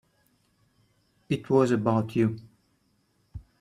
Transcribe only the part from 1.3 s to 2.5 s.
was about you.